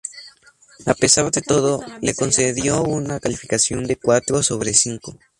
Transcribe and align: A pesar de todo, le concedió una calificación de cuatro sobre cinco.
A 0.87 0.95
pesar 0.95 1.29
de 1.29 1.43
todo, 1.43 1.83
le 2.01 2.15
concedió 2.15 2.81
una 2.81 3.19
calificación 3.19 3.83
de 3.83 3.97
cuatro 3.97 4.41
sobre 4.41 4.73
cinco. 4.73 5.15